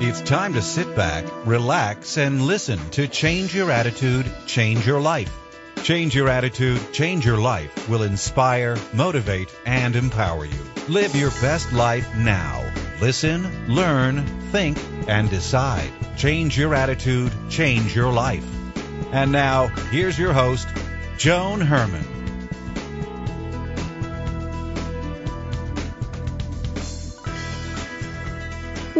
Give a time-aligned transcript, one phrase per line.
[0.00, 5.36] It's time to sit back, relax, and listen to Change Your Attitude, Change Your Life.
[5.82, 10.60] Change Your Attitude, Change Your Life will inspire, motivate, and empower you.
[10.86, 12.64] Live your best life now.
[13.00, 14.78] Listen, learn, think,
[15.08, 15.90] and decide.
[16.16, 18.46] Change your attitude, change your life.
[19.10, 20.68] And now, here's your host,
[21.16, 22.17] Joan Herman.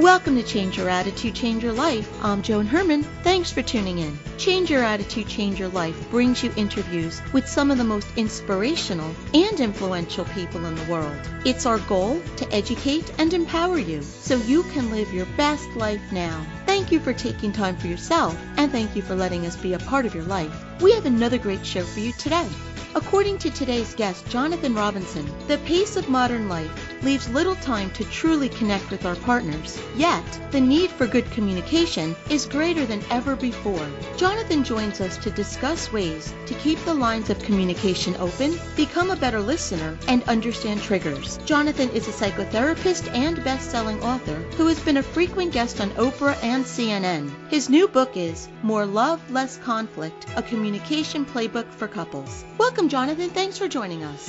[0.09, 2.09] Welcome to Change Your Attitude, Change Your Life.
[2.25, 3.03] I'm Joan Herman.
[3.03, 4.19] Thanks for tuning in.
[4.39, 9.15] Change Your Attitude, Change Your Life brings you interviews with some of the most inspirational
[9.35, 11.15] and influential people in the world.
[11.45, 16.01] It's our goal to educate and empower you so you can live your best life
[16.11, 16.43] now.
[16.65, 19.79] Thank you for taking time for yourself and thank you for letting us be a
[19.79, 20.81] part of your life.
[20.81, 22.49] We have another great show for you today.
[22.95, 28.05] According to today's guest, Jonathan Robinson, the pace of modern life leaves little time to
[28.05, 29.81] truly connect with our partners.
[29.97, 33.87] Yet, the need for good communication is greater than ever before.
[34.17, 39.17] Jonathan joins us to discuss ways to keep the lines of communication open, become a
[39.17, 41.39] better listener, and understand triggers.
[41.45, 46.37] Jonathan is a psychotherapist and best-selling author who has been a frequent guest on Oprah
[46.43, 47.31] and CNN.
[47.51, 52.45] His new book is More Love, Less Conflict, a communication playbook for couples.
[52.59, 53.31] Welcome, Jonathan.
[53.31, 54.29] Thanks for joining us.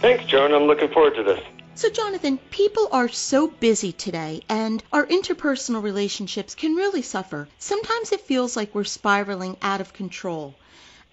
[0.00, 0.54] Thanks, Joan.
[0.54, 1.40] I'm looking forward to this.
[1.76, 7.48] So, Jonathan, people are so busy today, and our interpersonal relationships can really suffer.
[7.58, 10.54] Sometimes it feels like we're spiraling out of control.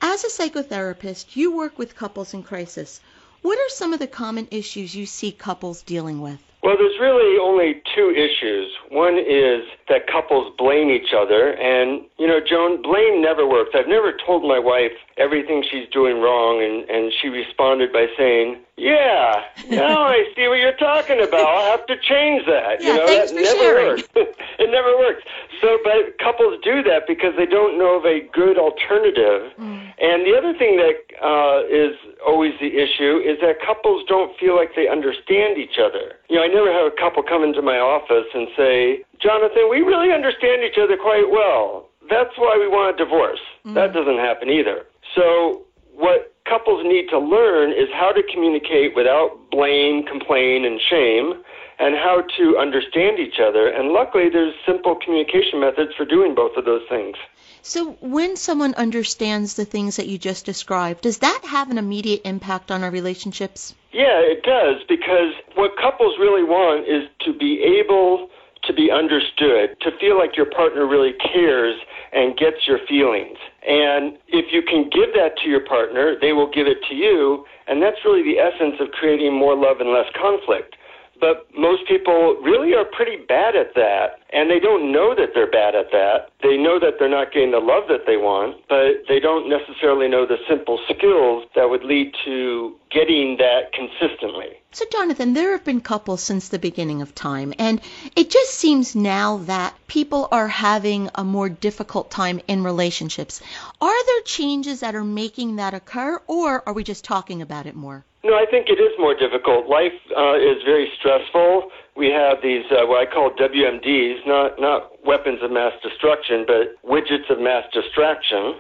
[0.02, 3.00] As a psychotherapist, you work with couples in crisis.
[3.44, 6.40] What are some of the common issues you see couples dealing with?
[6.64, 8.74] Well, there's really only two issues.
[8.90, 13.70] One is that couples blame each other, and, you know, Joan, blame never works.
[13.74, 18.58] I've never told my wife everything she's doing wrong, and, and she responded by saying,
[18.78, 21.42] yeah, now I see what you're talking about.
[21.42, 22.78] I'll have to change that.
[22.80, 23.88] Yeah, you know, thanks that for never sharing.
[23.90, 24.04] works.
[24.62, 25.24] it never works.
[25.62, 29.50] So, but couples do that because they don't know of a good alternative.
[29.58, 29.82] Mm.
[29.98, 34.56] And the other thing that uh, is always the issue is that couples don't feel
[34.56, 36.14] like they understand each other.
[36.30, 39.82] You know, I never have a couple come into my office and say, Jonathan, we
[39.82, 41.90] really understand each other quite well.
[42.14, 43.42] That's why we want a divorce.
[43.74, 44.86] That doesn't happen either.
[45.16, 45.66] So,
[45.98, 51.44] what couples need to learn is how to communicate without blame, complain, and shame,
[51.80, 53.68] and how to understand each other.
[53.68, 57.16] And luckily, there's simple communication methods for doing both of those things.
[57.62, 62.22] So, when someone understands the things that you just described, does that have an immediate
[62.24, 63.76] impact on our relationships?
[63.92, 68.30] Yeah, it does, because what couples really want is to be able
[68.64, 71.76] to be understood, to feel like your partner really cares
[72.14, 73.38] and gets your feelings.
[73.68, 77.46] And if you can give that to your partner, they will give it to you,
[77.68, 80.77] and that's really the essence of creating more love and less conflict.
[81.20, 85.50] But most people really are pretty bad at that, and they don't know that they're
[85.50, 86.30] bad at that.
[86.44, 90.08] They know that they're not getting the love that they want, but they don't necessarily
[90.08, 94.58] know the simple skills that would lead to getting that consistently.
[94.72, 97.82] So, Jonathan, there have been couples since the beginning of time, and
[98.16, 103.42] it just seems now that people are having a more difficult time in relationships.
[103.82, 107.76] Are there changes that are making that occur, or are we just talking about it
[107.76, 108.06] more?
[108.24, 109.68] No, I think it is more difficult.
[109.70, 111.70] Life uh, is very stressful.
[111.96, 116.76] We have these uh, what I call WMDs, not not weapons of mass destruction, but
[116.84, 118.56] widgets of mass distraction,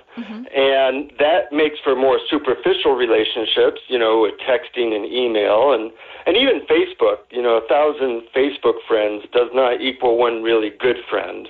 [0.55, 3.81] and that makes for more superficial relationships.
[3.87, 5.91] You know, with texting and email, and
[6.25, 7.25] and even Facebook.
[7.31, 11.49] You know, a thousand Facebook friends does not equal one really good friend.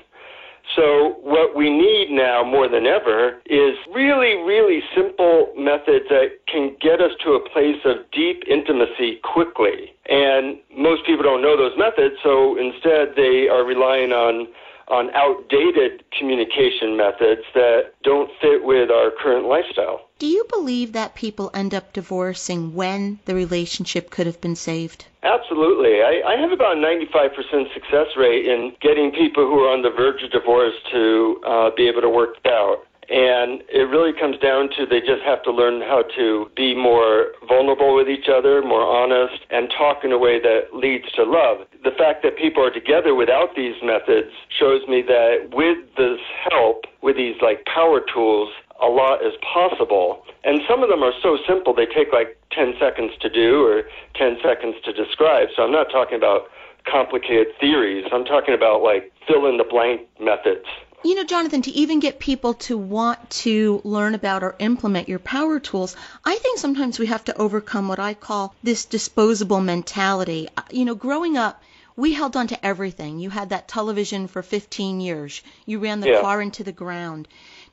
[0.76, 6.76] So what we need now more than ever is really, really simple methods that can
[6.82, 9.94] get us to a place of deep intimacy quickly.
[10.10, 14.48] And most people don't know those methods, so instead they are relying on
[14.90, 20.07] on outdated communication methods that don't fit with our current lifestyle.
[20.20, 25.06] Do you believe that people end up divorcing when the relationship could have been saved?
[25.22, 26.02] Absolutely.
[26.02, 29.92] I, I have about a 95% success rate in getting people who are on the
[29.92, 32.88] verge of divorce to uh, be able to work it out.
[33.10, 37.32] And it really comes down to they just have to learn how to be more
[37.48, 41.66] vulnerable with each other, more honest, and talk in a way that leads to love.
[41.84, 46.20] The fact that people are together without these methods shows me that with this
[46.52, 48.50] help, with these like power tools,
[48.82, 50.24] a lot is possible.
[50.44, 53.84] And some of them are so simple, they take like 10 seconds to do or
[54.16, 55.48] 10 seconds to describe.
[55.56, 56.50] So I'm not talking about
[56.90, 58.06] complicated theories.
[58.12, 60.66] I'm talking about like fill in the blank methods.
[61.08, 65.20] You know, Jonathan, to even get people to want to learn about or implement your
[65.20, 65.96] power tools,
[66.26, 70.50] I think sometimes we have to overcome what I call this disposable mentality.
[70.58, 71.64] Uh, You know, growing up,
[71.96, 73.20] we held on to everything.
[73.20, 75.42] You had that television for 15 years.
[75.66, 76.20] You ran the Yeah.
[76.20, 77.30] car into the ground.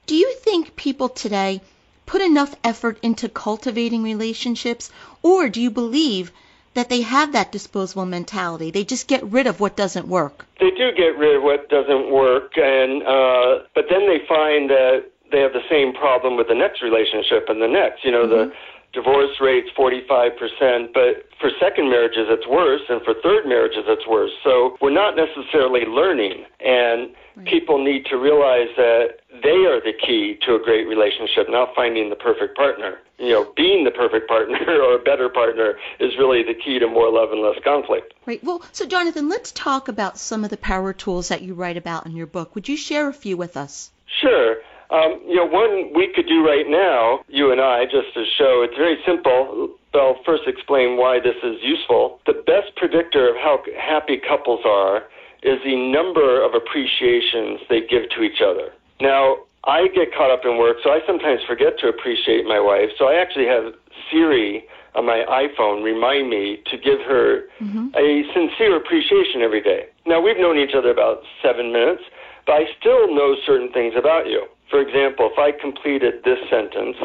[0.07, 1.61] Do you think people today
[2.07, 4.93] put enough effort into cultivating relationships,
[5.23, 6.31] or do you believe
[6.75, 8.71] that they have that disposable mentality?
[8.71, 10.47] They just get rid of what doesn't work.
[10.61, 15.05] They do get rid of what doesn't work, and uh, but then they find that
[15.33, 18.05] they have the same problem with the next relationship and the next.
[18.05, 18.53] You know, the
[18.93, 24.31] divorce rate's 45%, but for second marriages it's worse, and for third marriages it's worse.
[24.43, 27.11] So we're not necessarily learning, and
[27.45, 32.09] people need to realize that they are the key to a great relationship, not finding
[32.09, 32.99] the perfect partner.
[33.19, 36.89] You know, being the perfect partner or a better partner is really the key to
[36.89, 38.15] more love and less conflict.
[38.27, 38.43] Right.
[38.43, 42.07] Well, so Jonathan, let's talk about some of the power tools that you write about
[42.07, 42.55] in your book.
[42.55, 43.91] Would you share a few with us?
[44.21, 44.57] Sure.
[44.91, 48.63] Um, you know, one we could do right now, you and I, just to show
[48.63, 49.71] it's very simple.
[49.95, 52.21] I'll first explain why this is useful.
[52.27, 55.05] The best predictor of how happy couples are
[55.43, 58.73] is the number of appreciations they give to each other.
[59.01, 62.91] Now, I get caught up in work, so I sometimes forget to appreciate my wife.
[62.99, 63.73] So I actually have
[64.11, 64.65] Siri
[64.95, 67.89] on my iPhone remind me to give her mm-hmm.
[67.97, 69.87] a sincere appreciation every day.
[70.07, 72.03] Now, we've known each other about seven minutes,
[72.47, 74.47] but I still know certain things about you.
[74.71, 76.97] For example, if I completed this sentence,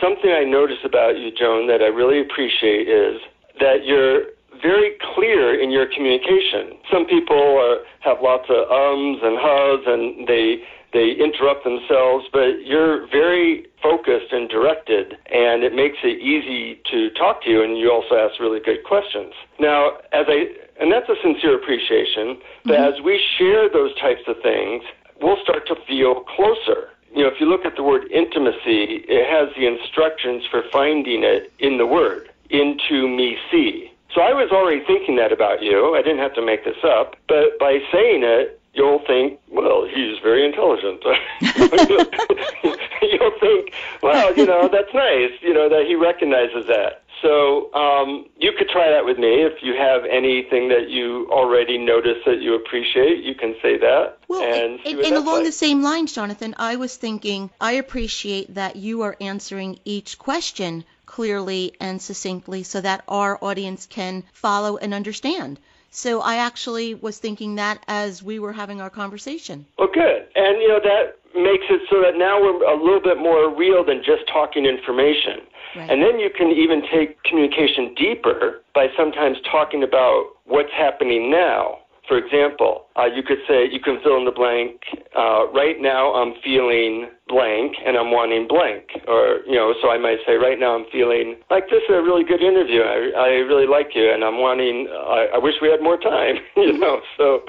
[0.00, 3.20] something I notice about you, Joan, that I really appreciate is
[3.60, 6.74] that you're very clear in your communication.
[6.90, 12.64] Some people are, have lots of ums and hus and they they interrupt themselves, but
[12.64, 17.78] you're very focused and directed, and it makes it easy to talk to you, and
[17.78, 19.34] you also ask really good questions.
[19.60, 20.48] Now, as I
[20.80, 22.94] and that's a sincere appreciation, but mm-hmm.
[22.94, 24.84] as we share those types of things,
[25.20, 26.90] we'll start to feel closer.
[27.14, 31.24] You know, if you look at the word intimacy, it has the instructions for finding
[31.24, 33.90] it in the word, into me see.
[34.14, 35.94] So I was already thinking that about you.
[35.94, 40.18] I didn't have to make this up, but by saying it, you'll think, well, he's
[40.22, 41.02] very intelligent.
[43.02, 43.72] you'll think,
[44.02, 47.02] well, you know, that's nice, you know, that he recognizes that.
[47.22, 49.42] So um, you could try that with me.
[49.42, 54.18] If you have anything that you already notice that you appreciate, you can say that.
[54.28, 55.46] Well, and, see and, what and along like.
[55.46, 60.84] the same lines, Jonathan, I was thinking I appreciate that you are answering each question
[61.06, 65.58] clearly and succinctly so that our audience can follow and understand.
[65.90, 69.66] So I actually was thinking that as we were having our conversation.
[69.78, 70.26] Well, good.
[70.34, 73.84] And, you know, that makes it so that now we're a little bit more real
[73.84, 75.40] than just talking information.
[75.76, 75.90] Right.
[75.90, 81.78] And then you can even take communication deeper by sometimes talking about what's happening now.
[82.08, 84.80] For example, uh, you could say, you can fill in the blank,
[85.14, 88.88] uh, right now I'm feeling blank and I'm wanting blank.
[89.06, 92.00] Or, you know, so I might say, right now I'm feeling like this is a
[92.00, 92.80] really good interview.
[92.80, 96.36] I, I really like you and I'm wanting, I, I wish we had more time,
[96.56, 97.00] you know.
[97.18, 97.44] So,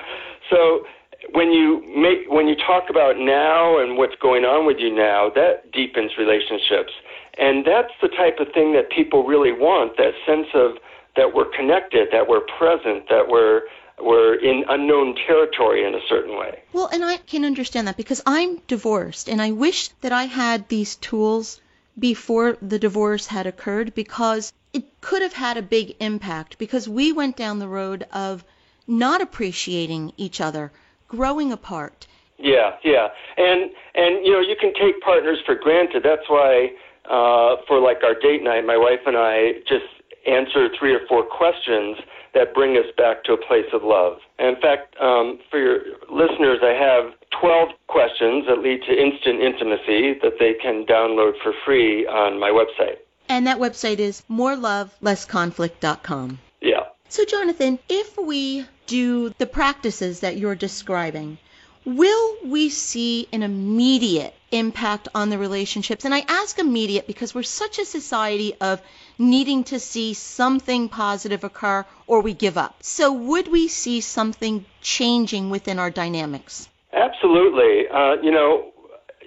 [0.52, 0.84] so
[1.32, 5.32] when you make when you talk about now and what's going on with you now,
[5.36, 6.92] that deepens relationships.
[7.38, 10.76] And that's the type of thing that people really want, that sense of
[11.16, 13.64] that we're connected, that we're present, that we're
[14.02, 16.62] we're in unknown territory in a certain way.
[16.74, 20.68] Well, and I can understand that because I'm divorced and I wish that I had
[20.68, 21.62] these tools
[21.98, 27.12] before the divorce had occurred because it could have had a big impact because we
[27.12, 28.44] went down the road of
[28.88, 30.72] not appreciating each other,
[31.08, 32.08] growing apart.
[32.38, 36.04] Yeah, yeah, and and you know you can take partners for granted.
[36.04, 36.72] That's why
[37.06, 39.86] uh, for like our date night, my wife and I just
[40.26, 41.98] answer three or four questions
[42.34, 44.20] that bring us back to a place of love.
[44.38, 49.42] And in fact, um, for your listeners, I have 12 questions that lead to instant
[49.42, 52.98] intimacy that they can download for free on my website.
[53.28, 56.40] And that website is morelovelessconflict.com.
[56.62, 56.84] Yeah.
[57.10, 61.38] So, Jonathan, if we do the practices that you're describing,
[61.86, 66.06] will we see an immediate impact on the relationships?
[66.06, 68.82] And I ask immediate because we're such a society of
[69.20, 72.82] needing to see something positive occur or we give up.
[72.82, 76.68] So, would we see something changing within our dynamics?
[76.94, 77.88] Absolutely.
[77.90, 78.72] Uh, you know,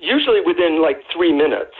[0.00, 1.76] usually within like three minutes.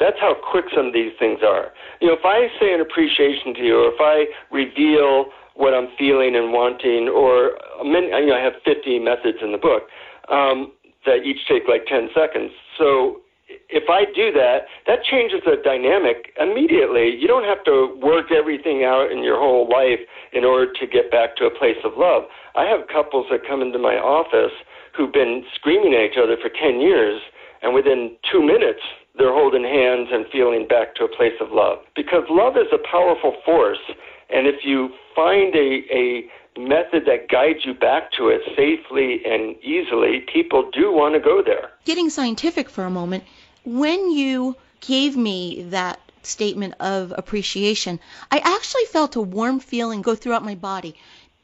[0.00, 1.72] That's how quick some of these things are.
[2.00, 5.88] You know, if I say an appreciation to you, or if I reveal what I'm
[5.96, 9.84] feeling and wanting, or min- you know, I have 50 methods in the book
[10.28, 10.72] um,
[11.06, 12.50] that each take like 10 seconds.
[12.76, 13.20] So
[13.68, 17.14] if I do that, that changes the dynamic immediately.
[17.16, 20.00] You don't have to work everything out in your whole life
[20.32, 22.24] in order to get back to a place of love.
[22.54, 24.52] I have couples that come into my office
[24.96, 27.20] who've been screaming at each other for 10 years,
[27.62, 28.80] and within two minutes,
[29.16, 31.78] they're holding hands and feeling back to a place of love.
[31.94, 33.82] Because love is a powerful force,
[34.30, 36.26] and if you find a, a
[36.58, 41.42] method that guides you back to it safely and easily, people do want to go
[41.44, 41.70] there.
[41.84, 43.24] Getting scientific for a moment,
[43.64, 50.14] when you gave me that statement of appreciation, I actually felt a warm feeling go
[50.14, 50.94] throughout my body.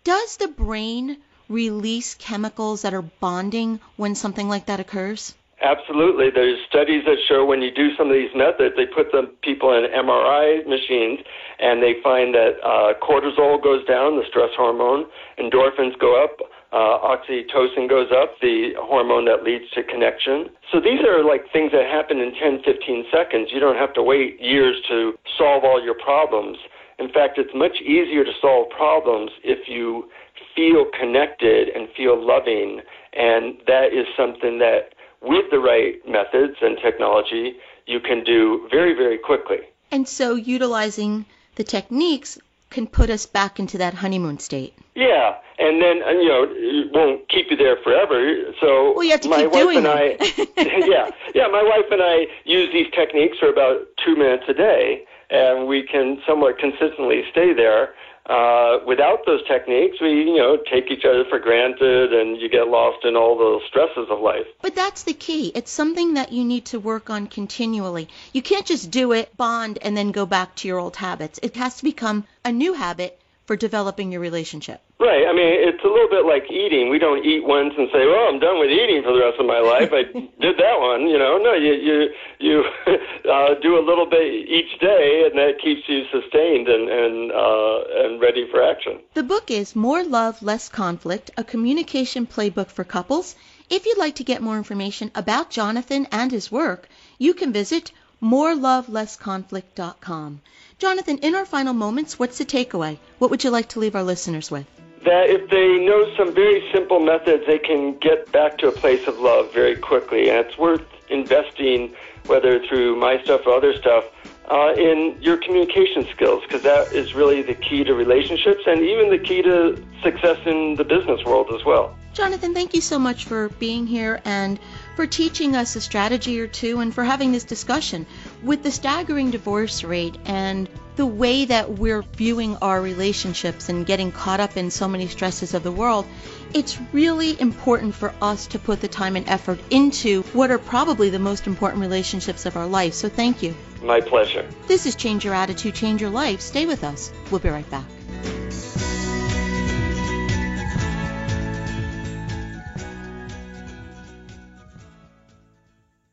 [0.05, 5.35] Does the brain release chemicals that are bonding when something like that occurs?
[5.63, 6.31] Absolutely.
[6.31, 9.77] There's studies that show when you do some of these methods, they put the people
[9.77, 11.21] in MRI machines
[11.59, 15.05] and they find that uh, cortisol goes down, the stress hormone,
[15.39, 16.41] endorphins go up,
[16.73, 20.51] uh, oxytocin goes up, the hormone that leads to connection.
[20.71, 23.49] So these are like things that happen in 10, 15 seconds.
[23.53, 26.59] You don't have to wait years to solve all your problems.
[26.99, 30.09] In fact, it's much easier to solve problems if you
[30.55, 32.83] feel connected and feel loving,
[33.15, 37.55] and that is something that with the right methods and technology,
[37.87, 39.59] you can do very, very quickly.
[39.91, 42.39] And so utilizing the techniques
[42.71, 44.75] can put us back into that honeymoon state.
[44.95, 48.53] Yeah, and then uh, you know it won't keep you there forever.
[48.61, 50.17] So well, you have to my keep wife doing and I,
[50.57, 55.05] yeah, yeah, my wife and I use these techniques for about two minutes a day,
[55.31, 57.95] and we can somewhat consistently stay there.
[58.31, 62.69] Uh, without those techniques, we you know take each other for granted, and you get
[62.69, 64.47] lost in all the stresses of life.
[64.63, 65.51] But that's the key.
[65.53, 68.09] It's something that you need to work on continually.
[68.33, 71.41] You can't just do it, bond, and then go back to your old habits.
[71.43, 74.81] It has to become a new habit for developing your relationship.
[75.01, 75.27] Right.
[75.27, 76.91] I mean, it's a little bit like eating.
[76.91, 79.47] We don't eat once and say, "Well, I'm done with eating for the rest of
[79.47, 79.95] my life.
[79.95, 80.03] I
[80.45, 82.65] did that one." You know, no, you you you
[83.25, 88.05] uh, do a little bit each day, and that keeps you sustained and and uh,
[88.05, 89.01] and ready for action.
[89.15, 93.37] The book is More Love, Less Conflict: A Communication Playbook for Couples.
[93.71, 97.91] If you'd like to get more information about Jonathan and his work, you can visit
[98.23, 100.43] morelovelessconflict.com.
[100.79, 102.99] Jonathan, in our final moments, what's the takeaway?
[103.19, 104.67] What would you like to leave our listeners with?
[105.05, 109.07] That if they know some very simple methods, they can get back to a place
[109.07, 110.29] of love very quickly.
[110.29, 111.95] And it's worth investing,
[112.27, 114.05] whether through my stuff or other stuff,
[114.51, 119.09] uh, in your communication skills, because that is really the key to relationships and even
[119.11, 121.97] the key to success in the business world as well.
[122.13, 124.59] Jonathan, thank you so much for being here and
[124.97, 128.05] for teaching us a strategy or two and for having this discussion.
[128.43, 130.69] With the staggering divorce rate and
[131.01, 135.55] the way that we're viewing our relationships and getting caught up in so many stresses
[135.55, 136.05] of the world,
[136.53, 141.09] it's really important for us to put the time and effort into what are probably
[141.09, 142.93] the most important relationships of our life.
[142.93, 143.57] So thank you.
[143.83, 144.47] My pleasure.
[144.67, 146.43] This is Change Your Attitude, Change Your Life.
[146.43, 147.11] Stay with us.
[147.31, 147.87] We'll be right back.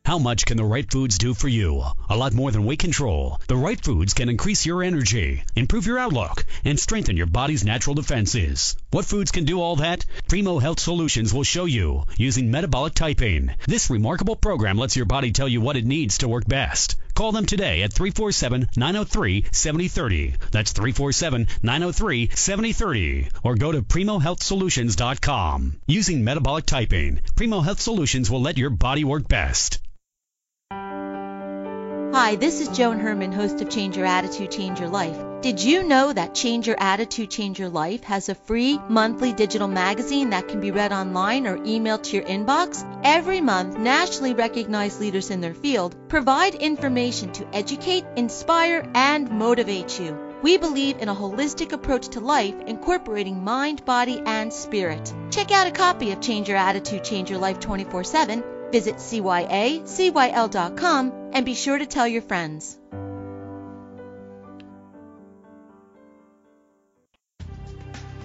[0.08, 1.84] How much can the right foods do for you?
[2.08, 3.38] A lot more than weight control.
[3.46, 7.92] The right foods can increase your energy, improve your outlook, and strengthen your body's natural
[7.92, 8.74] defenses.
[8.90, 10.06] What foods can do all that?
[10.26, 13.50] Primo Health Solutions will show you using metabolic typing.
[13.66, 16.96] This remarkable program lets your body tell you what it needs to work best.
[17.14, 20.36] Call them today at 347 903 7030.
[20.50, 23.28] That's 347 903 7030.
[23.44, 25.80] Or go to PrimoHealthSolutions.com.
[25.86, 29.80] Using metabolic typing, Primo Health Solutions will let your body work best.
[30.70, 35.16] Hi, this is Joan Herman, host of Change Your Attitude, Change Your Life.
[35.40, 39.68] Did you know that Change Your Attitude, Change Your Life has a free monthly digital
[39.68, 42.84] magazine that can be read online or emailed to your inbox?
[43.04, 50.00] Every month, nationally recognized leaders in their field provide information to educate, inspire, and motivate
[50.00, 50.18] you.
[50.42, 55.14] We believe in a holistic approach to life, incorporating mind, body, and spirit.
[55.30, 59.80] Check out a copy of Change Your Attitude, Change Your Life 24 7 Visit cyacyl.com
[61.32, 62.78] and be sure to tell your friends.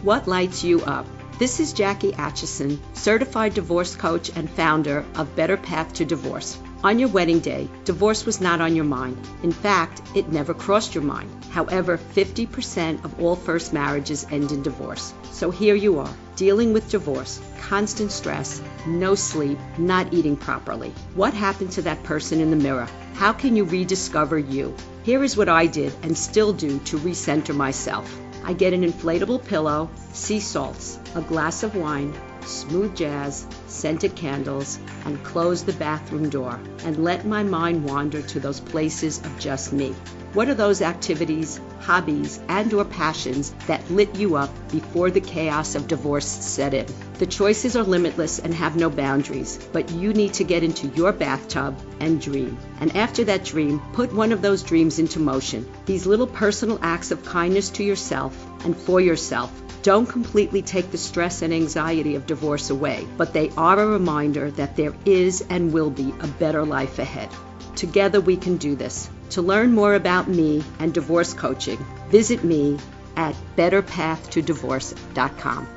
[0.02, 1.06] What lights you up?
[1.40, 6.58] This is Jackie Atchison, certified divorce coach and founder of Better Path to Divorce.
[6.84, 9.18] On your wedding day, divorce was not on your mind.
[9.42, 11.32] In fact, it never crossed your mind.
[11.50, 15.14] However, 50% of all first marriages end in divorce.
[15.32, 20.92] So here you are, dealing with divorce, constant stress, no sleep, not eating properly.
[21.16, 22.90] What happened to that person in the mirror?
[23.14, 24.76] How can you rediscover you?
[25.04, 28.14] Here is what I did and still do to recenter myself.
[28.44, 32.14] I get an inflatable pillow, sea salts, a glass of wine,
[32.48, 38.40] smooth jazz, scented candles, and close the bathroom door and let my mind wander to
[38.40, 39.94] those places of just me.
[40.34, 45.76] What are those activities, hobbies, and or passions that lit you up before the chaos
[45.76, 46.88] of divorce set in?
[47.20, 51.12] The choices are limitless and have no boundaries, but you need to get into your
[51.12, 52.58] bathtub and dream.
[52.80, 55.70] And after that dream, put one of those dreams into motion.
[55.86, 59.52] These little personal acts of kindness to yourself and for yourself
[59.84, 64.50] don't completely take the stress and anxiety of divorce away, but they are a reminder
[64.52, 67.28] that there is and will be a better life ahead.
[67.76, 69.10] Together we can do this.
[69.32, 72.80] To learn more about me and divorce coaching, visit me
[73.18, 75.68] at betterpathtodivorce.com.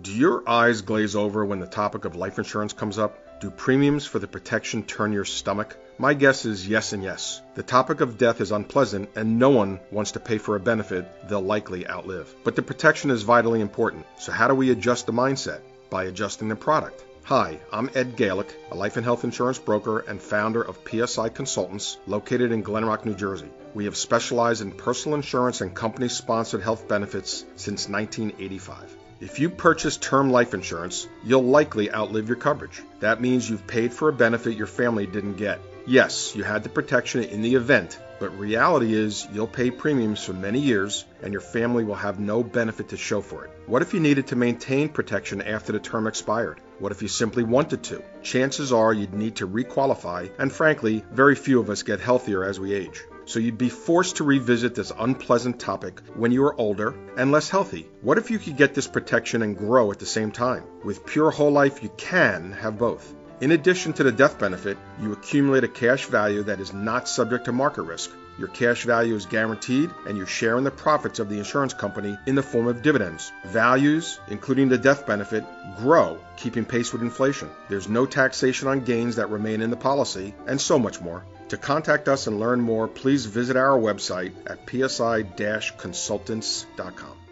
[0.00, 3.40] Do your eyes glaze over when the topic of life insurance comes up?
[3.40, 5.76] Do premiums for the protection turn your stomach?
[5.98, 7.40] My guess is yes and yes.
[7.54, 11.26] The topic of death is unpleasant, and no one wants to pay for a benefit
[11.26, 12.34] they'll likely outlive.
[12.44, 14.04] But the protection is vitally important.
[14.18, 15.60] So, how do we adjust the mindset?
[15.88, 17.02] By adjusting the product.
[17.24, 21.96] Hi, I'm Ed Galick, a life and health insurance broker and founder of PSI Consultants,
[22.06, 23.48] located in Glen Rock, New Jersey.
[23.72, 28.94] We have specialized in personal insurance and company sponsored health benefits since 1985.
[29.20, 32.82] If you purchase term life insurance, you'll likely outlive your coverage.
[33.00, 35.58] That means you've paid for a benefit your family didn't get.
[35.88, 40.32] Yes, you had the protection in the event, but reality is you'll pay premiums for
[40.32, 43.52] many years and your family will have no benefit to show for it.
[43.66, 46.60] What if you needed to maintain protection after the term expired?
[46.80, 48.02] What if you simply wanted to?
[48.22, 52.58] Chances are you'd need to requalify, and frankly, very few of us get healthier as
[52.58, 56.94] we age so you'd be forced to revisit this unpleasant topic when you are older
[57.16, 57.88] and less healthy.
[58.00, 60.62] What if you could get this protection and grow at the same time?
[60.84, 63.12] With Pure Whole Life, you can have both.
[63.38, 67.44] In addition to the death benefit, you accumulate a cash value that is not subject
[67.44, 68.10] to market risk.
[68.38, 72.16] Your cash value is guaranteed, and you share in the profits of the insurance company
[72.26, 73.30] in the form of dividends.
[73.44, 75.44] Values, including the death benefit,
[75.76, 77.50] grow, keeping pace with inflation.
[77.68, 81.22] There's no taxation on gains that remain in the policy, and so much more.
[81.50, 87.25] To contact us and learn more, please visit our website at psi-consultants.com.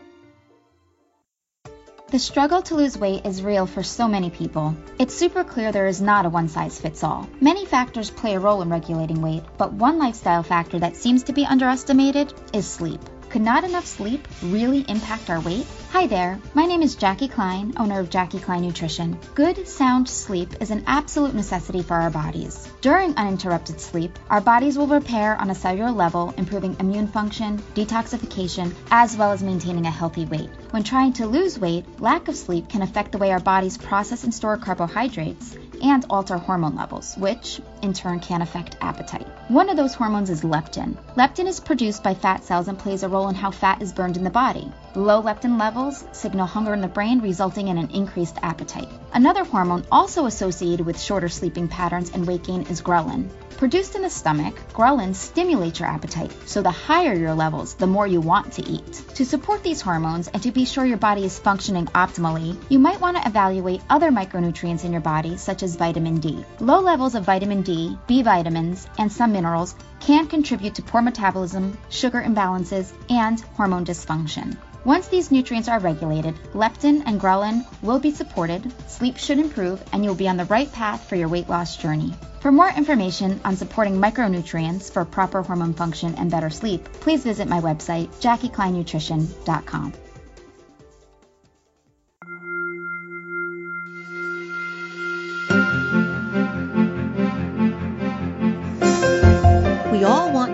[2.14, 4.76] The struggle to lose weight is real for so many people.
[5.00, 7.28] It's super clear there is not a one size fits all.
[7.40, 11.33] Many factors play a role in regulating weight, but one lifestyle factor that seems to
[11.33, 13.00] be underestimated is sleep.
[13.30, 15.66] Could not enough sleep really impact our weight?
[15.90, 19.18] Hi there, my name is Jackie Klein, owner of Jackie Klein Nutrition.
[19.35, 22.68] Good, sound sleep is an absolute necessity for our bodies.
[22.81, 28.72] During uninterrupted sleep, our bodies will repair on a cellular level, improving immune function, detoxification,
[28.92, 30.50] as well as maintaining a healthy weight.
[30.70, 34.24] When trying to lose weight, lack of sleep can affect the way our bodies process
[34.24, 39.27] and store carbohydrates and alter hormone levels, which in turn can affect appetite.
[39.48, 40.96] One of those hormones is leptin.
[41.16, 44.16] Leptin is produced by fat cells and plays a role in how fat is burned
[44.16, 44.72] in the body.
[44.96, 48.88] Low leptin levels signal hunger in the brain, resulting in an increased appetite.
[49.12, 53.28] Another hormone also associated with shorter sleeping patterns and gain is ghrelin.
[53.57, 58.07] Produced in the stomach, ghrelin stimulates your appetite, so the higher your levels, the more
[58.07, 58.92] you want to eat.
[59.16, 63.00] To support these hormones and to be sure your body is functioning optimally, you might
[63.00, 66.44] want to evaluate other micronutrients in your body, such as vitamin D.
[66.61, 71.76] Low levels of vitamin D, B vitamins, and some minerals can contribute to poor metabolism,
[71.90, 74.57] sugar imbalances, and hormone dysfunction.
[74.85, 80.05] Once these nutrients are regulated, leptin and ghrelin will be supported, sleep should improve, and
[80.05, 82.12] you'll be on the right path for your weight loss journey.
[82.40, 87.49] For more information on supporting micronutrients for proper hormone function and better sleep, please visit
[87.49, 89.94] my website, JackieKleinNutrition.com.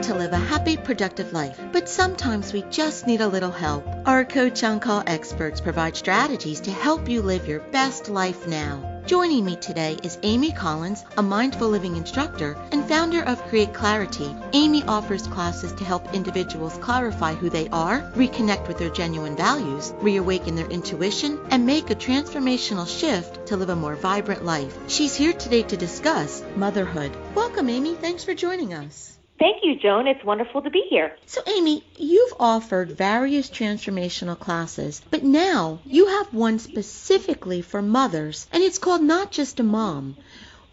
[0.03, 3.87] to live a happy, productive life, but sometimes we just need a little help.
[4.07, 9.03] Our Coach On Call experts provide strategies to help you live your best life now.
[9.05, 14.35] Joining me today is Amy Collins, a mindful living instructor and founder of Create Clarity.
[14.55, 19.93] Amy offers classes to help individuals clarify who they are, reconnect with their genuine values,
[19.99, 24.79] reawaken their intuition, and make a transformational shift to live a more vibrant life.
[24.89, 27.15] She's here today to discuss motherhood.
[27.35, 27.97] Welcome, Amy.
[27.97, 29.20] Thanks for joining us.
[29.40, 30.07] Thank you, Joan.
[30.07, 31.16] It's wonderful to be here.
[31.24, 38.46] So, Amy, you've offered various transformational classes, but now you have one specifically for mothers,
[38.53, 40.18] and it's called Not Just a Mom.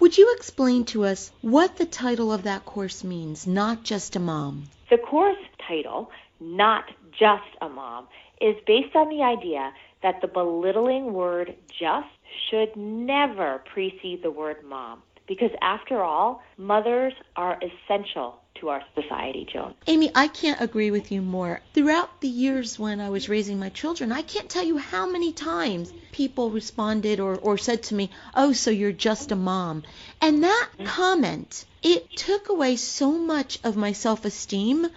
[0.01, 4.19] Would you explain to us what the title of that course means, Not Just a
[4.19, 4.65] Mom?
[4.89, 6.83] The course title, Not
[7.17, 8.09] Just a Mom,
[8.41, 9.71] is based on the idea
[10.03, 12.09] that the belittling word just
[12.49, 15.01] should never precede the word mom.
[15.25, 19.73] Because after all, mothers are essential to our society, Joan.
[19.87, 21.61] Amy, I can't agree with you more.
[21.73, 25.31] Throughout the years when I was raising my children, I can't tell you how many
[25.33, 29.83] times people responded or, or said to me, Oh, so you're just a mom.
[30.21, 34.87] And that comment, it took away so much of my self esteem.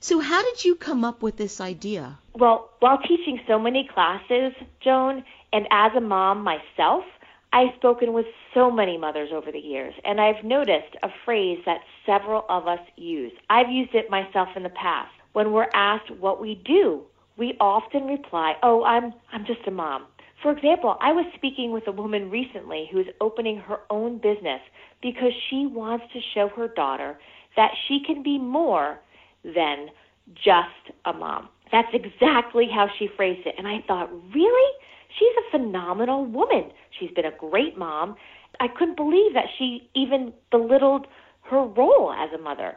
[0.00, 2.18] So, how did you come up with this idea?
[2.34, 7.04] Well, while teaching so many classes, Joan, and as a mom myself,
[7.52, 11.80] I've spoken with so many mothers over the years, and I've noticed a phrase that
[12.06, 13.32] several of us use.
[13.48, 15.10] I've used it myself in the past.
[15.32, 17.02] When we're asked what we do,
[17.36, 20.06] we often reply, "Oh, I'm I'm just a mom."
[20.42, 24.60] For example, I was speaking with a woman recently who's opening her own business
[25.02, 27.18] because she wants to show her daughter
[27.56, 29.00] that she can be more
[29.44, 29.88] than
[30.34, 31.48] just a mom.
[31.72, 33.54] That's exactly how she phrased it.
[33.58, 34.72] And I thought, really?
[35.18, 36.70] She's a phenomenal woman.
[36.98, 38.16] She's been a great mom.
[38.60, 41.06] I couldn't believe that she even belittled
[41.50, 42.76] her role as a mother.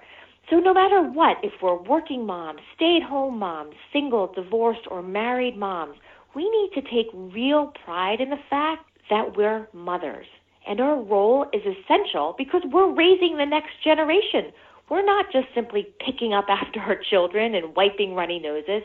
[0.49, 5.01] So, no matter what, if we're working moms, stay at home moms, single, divorced, or
[5.01, 5.95] married moms,
[6.35, 10.25] we need to take real pride in the fact that we're mothers.
[10.67, 14.51] And our role is essential because we're raising the next generation.
[14.89, 18.83] We're not just simply picking up after our children and wiping runny noses.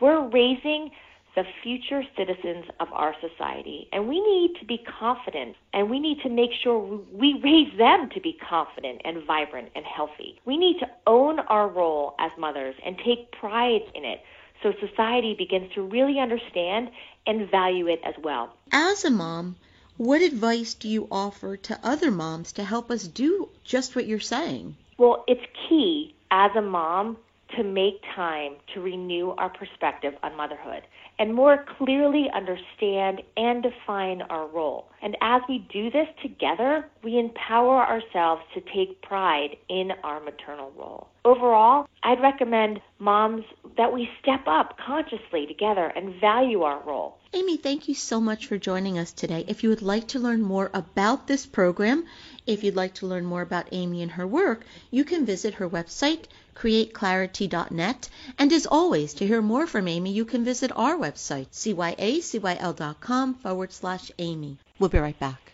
[0.00, 0.90] We're raising
[1.38, 3.86] the future citizens of our society.
[3.92, 8.10] And we need to be confident and we need to make sure we raise them
[8.14, 10.40] to be confident and vibrant and healthy.
[10.44, 14.20] We need to own our role as mothers and take pride in it
[14.64, 16.90] so society begins to really understand
[17.24, 18.52] and value it as well.
[18.72, 19.54] As a mom,
[19.96, 24.18] what advice do you offer to other moms to help us do just what you're
[24.18, 24.76] saying?
[24.96, 27.16] Well, it's key as a mom
[27.56, 30.82] to make time to renew our perspective on motherhood
[31.18, 34.88] and more clearly understand and define our role.
[35.02, 40.72] And as we do this together, we empower ourselves to take pride in our maternal
[40.76, 41.08] role.
[41.24, 43.44] Overall, I'd recommend moms
[43.76, 47.18] that we step up consciously together and value our role.
[47.34, 49.44] Amy, thank you so much for joining us today.
[49.48, 52.06] If you would like to learn more about this program,
[52.46, 55.68] if you'd like to learn more about Amy and her work, you can visit her
[55.68, 56.24] website,
[56.58, 58.08] createclarity.net.
[58.38, 63.72] And as always, to hear more from Amy, you can visit our website, cyacyl.com forward
[63.72, 64.58] slash Amy.
[64.78, 65.52] We'll be right back.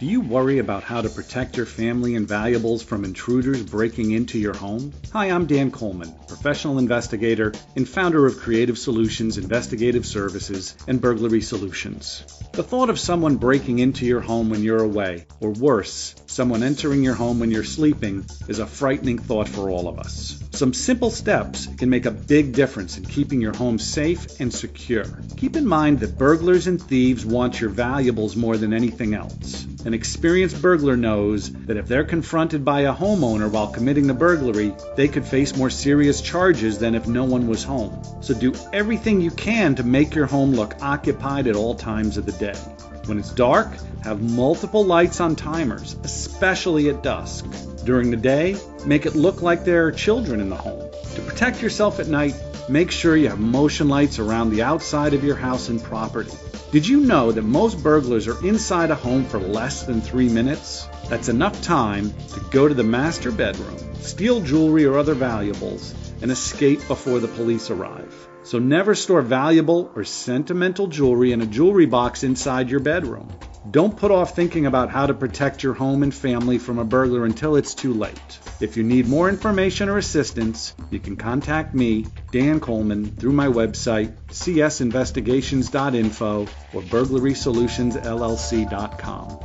[0.00, 4.38] Do you worry about how to protect your family and valuables from intruders breaking into
[4.38, 4.94] your home?
[5.12, 11.42] Hi, I'm Dan Coleman, professional investigator and founder of Creative Solutions Investigative Services and Burglary
[11.42, 12.24] Solutions.
[12.52, 17.04] The thought of someone breaking into your home when you're away, or worse, someone entering
[17.04, 20.42] your home when you're sleeping, is a frightening thought for all of us.
[20.52, 25.04] Some simple steps can make a big difference in keeping your home safe and secure.
[25.36, 29.66] Keep in mind that burglars and thieves want your valuables more than anything else.
[29.82, 34.74] An experienced burglar knows that if they're confronted by a homeowner while committing the burglary,
[34.94, 38.02] they could face more serious charges than if no one was home.
[38.20, 42.26] So do everything you can to make your home look occupied at all times of
[42.26, 42.58] the day.
[43.06, 43.68] When it's dark,
[44.02, 47.46] have multiple lights on timers, especially at dusk.
[47.84, 50.90] During the day, make it look like there are children in the home.
[51.14, 52.34] To protect yourself at night,
[52.70, 56.32] make sure you have motion lights around the outside of your house and property.
[56.70, 60.86] Did you know that most burglars are inside a home for less than three minutes?
[61.08, 66.30] That's enough time to go to the master bedroom, steal jewelry or other valuables, and
[66.30, 68.29] escape before the police arrive.
[68.42, 73.28] So never store valuable or sentimental jewelry in a jewelry box inside your bedroom.
[73.70, 77.26] Don't put off thinking about how to protect your home and family from a burglar
[77.26, 78.38] until it's too late.
[78.58, 83.48] If you need more information or assistance, you can contact me, Dan Coleman, through my
[83.48, 89.40] website, csinvestigations.info or burglarysolutionsllc.com.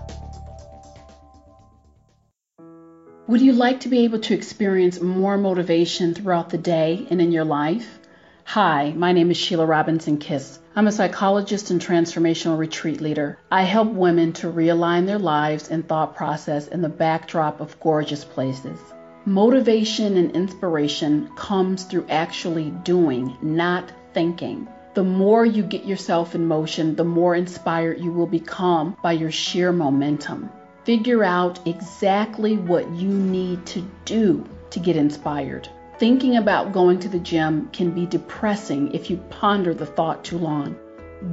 [3.27, 7.31] Would you like to be able to experience more motivation throughout the day and in
[7.31, 7.99] your life?
[8.47, 10.60] Hi, my name is Sheila Robinson Kiss.
[10.75, 13.39] I'm a psychologist and transformational retreat leader.
[13.51, 18.23] I help women to realign their lives and thought process in the backdrop of gorgeous
[18.23, 18.79] places.
[19.25, 24.67] Motivation and inspiration comes through actually doing, not thinking.
[24.93, 29.31] The more you get yourself in motion, the more inspired you will become by your
[29.31, 30.51] sheer momentum.
[30.84, 35.67] Figure out exactly what you need to do to get inspired.
[35.97, 40.38] Thinking about going to the gym can be depressing if you ponder the thought too
[40.38, 40.75] long.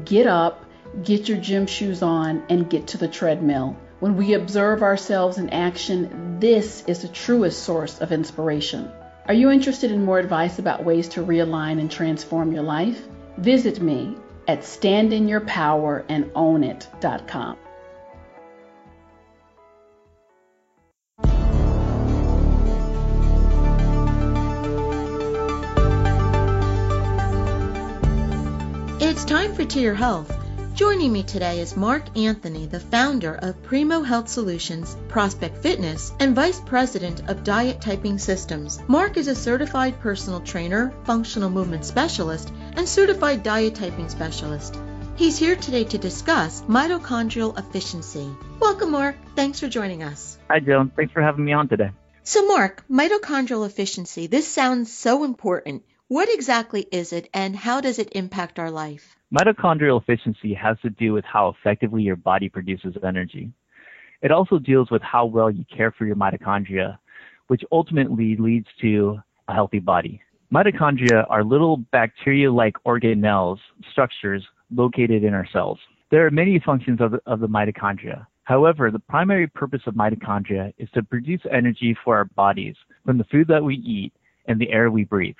[0.05, 0.65] Get up,
[1.03, 3.77] get your gym shoes on, and get to the treadmill.
[3.99, 8.89] When we observe ourselves in action, this is the truest source of inspiration.
[9.27, 13.03] Are you interested in more advice about ways to realign and transform your life?
[13.39, 17.57] Visit me at standinyourpowerandownit.com.
[29.23, 30.37] It's time for To Your Health.
[30.75, 36.35] Joining me today is Mark Anthony, the founder of Primo Health Solutions, Prospect Fitness, and
[36.35, 38.83] Vice President of Diet Typing Systems.
[38.89, 44.77] Mark is a certified personal trainer, functional movement specialist, and certified diet typing specialist.
[45.15, 48.29] He's here today to discuss mitochondrial efficiency.
[48.59, 49.15] Welcome, Mark.
[49.37, 50.37] Thanks for joining us.
[50.51, 50.91] Hi, Joan.
[50.97, 51.93] Thanks for having me on today.
[52.25, 55.85] So, Mark, mitochondrial efficiency, this sounds so important.
[56.13, 59.17] What exactly is it and how does it impact our life?
[59.35, 63.51] Mitochondrial efficiency has to do with how effectively your body produces energy.
[64.21, 66.99] It also deals with how well you care for your mitochondria,
[67.47, 70.21] which ultimately leads to a healthy body.
[70.53, 73.57] Mitochondria are little bacteria-like organelles,
[73.91, 75.79] structures located in our cells.
[76.11, 78.27] There are many functions of the, of the mitochondria.
[78.45, 83.25] However, the primary purpose of mitochondria is to produce energy for our bodies from the
[83.33, 84.13] food that we eat
[84.45, 85.37] and the air we breathe.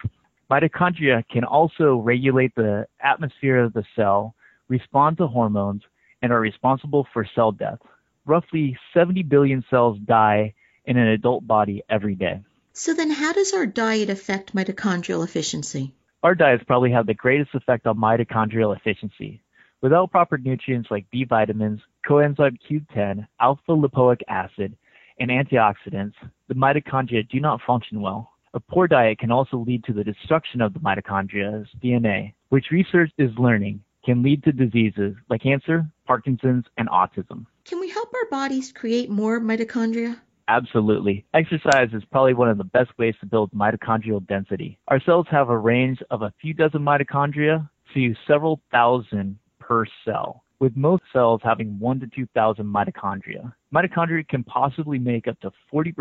[0.53, 4.35] Mitochondria can also regulate the atmosphere of the cell,
[4.69, 5.81] respond to hormones,
[6.21, 7.79] and are responsible for cell death.
[8.27, 10.53] Roughly 70 billion cells die
[10.85, 12.43] in an adult body every day.
[12.75, 15.95] So then how does our diet affect mitochondrial efficiency?
[16.23, 19.43] Our diets probably have the greatest effect on mitochondrial efficiency.
[19.81, 24.77] Without proper nutrients like B vitamins, coenzyme Q10, alpha lipoic acid,
[25.19, 26.15] and antioxidants,
[26.49, 28.32] the mitochondria do not function well.
[28.55, 33.11] A poor diet can also lead to the destruction of the mitochondria's DNA, which research
[33.17, 37.47] is learning can lead to diseases like cancer, Parkinson's, and autism.
[37.65, 40.21] Can we help our bodies create more mitochondria?
[40.49, 41.25] Absolutely.
[41.33, 44.79] Exercise is probably one of the best ways to build mitochondrial density.
[44.89, 50.45] Our cells have a range of a few dozen mitochondria to several thousand per cell,
[50.59, 53.55] with most cells having 1 to 2,000 mitochondria.
[53.75, 55.95] Mitochondria can possibly make up to 40%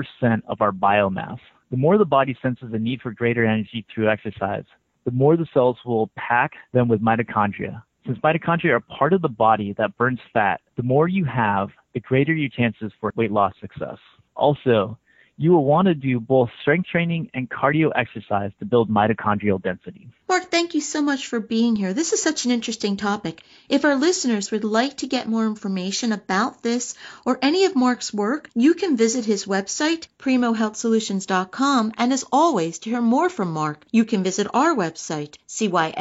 [0.49, 1.39] of our biomass.
[1.71, 4.65] The more the body senses the need for greater energy through exercise,
[5.05, 7.81] the more the cells will pack them with mitochondria.
[8.05, 12.01] Since mitochondria are part of the body that burns fat, the more you have, the
[12.01, 13.97] greater your chances for weight loss success.
[14.35, 14.97] Also,
[15.37, 20.09] you will want to do both strength training and cardio exercise to build mitochondrial density.
[20.29, 21.93] Mark, thank you so much for being here.
[21.93, 23.41] This is such an interesting topic.
[23.67, 28.13] If our listeners would like to get more information about this or any of Mark's
[28.13, 31.93] work, you can visit his website, primohealthsolutions.com.
[31.97, 35.91] And as always, to hear more from Mark, you can visit our website, cyacyl.com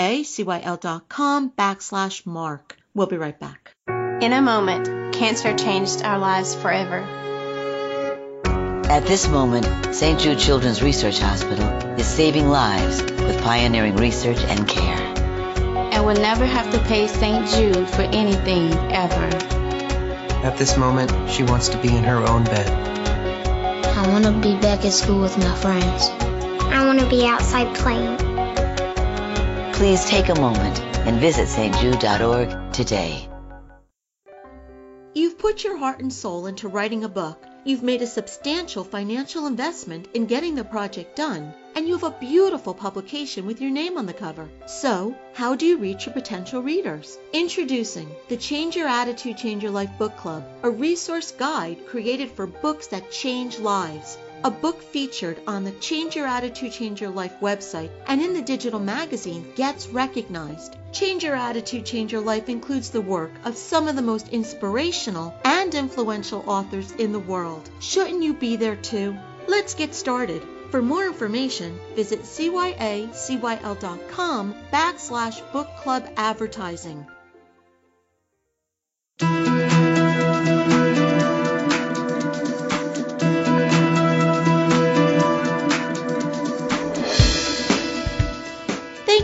[1.50, 2.76] backslash Mark.
[2.94, 3.74] We'll be right back.
[4.20, 7.29] In a moment, cancer changed our lives forever.
[8.90, 10.18] At this moment, St.
[10.18, 11.64] Jude Children's Research Hospital
[11.96, 14.98] is saving lives with pioneering research and care.
[15.92, 17.46] And will never have to pay St.
[17.50, 19.26] Jude for anything ever.
[20.44, 22.68] At this moment, she wants to be in her own bed.
[23.96, 26.08] I want to be back at school with my friends.
[26.64, 28.16] I want to be outside playing.
[29.72, 33.28] Please take a moment and visit stjude.org today.
[35.14, 37.46] You've put your heart and soul into writing a book.
[37.62, 42.18] You've made a substantial financial investment in getting the project done, and you have a
[42.18, 44.48] beautiful publication with your name on the cover.
[44.66, 47.18] So, how do you reach your potential readers?
[47.34, 52.46] Introducing the Change Your Attitude, Change Your Life Book Club, a resource guide created for
[52.46, 54.16] books that change lives.
[54.42, 58.40] A book featured on the Change Your Attitude, Change Your Life website and in the
[58.40, 60.76] digital magazine gets recognized.
[60.92, 65.34] Change Your Attitude, Change Your Life includes the work of some of the most inspirational
[65.44, 67.68] and influential authors in the world.
[67.80, 69.14] Shouldn't you be there too?
[69.46, 70.42] Let's get started.
[70.70, 73.04] For more information, visit cyacyl.com
[74.72, 77.06] backslash book club advertising.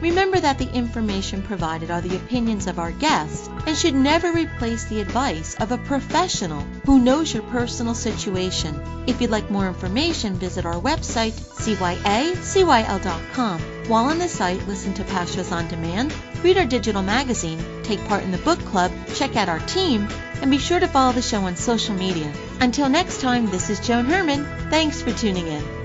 [0.00, 4.84] Remember that the information provided are the opinions of our guests and should never replace
[4.84, 8.80] the advice of a professional who knows your personal situation.
[9.06, 13.60] If you'd like more information, visit our website, cyacyl.com.
[13.88, 18.02] While on the site, listen to past shows on demand, read our digital magazine, take
[18.06, 20.08] part in the book club, check out our team,
[20.40, 22.32] and be sure to follow the show on social media.
[22.60, 24.46] Until next time, this is Joan Herman.
[24.70, 25.79] Thanks for tuning in.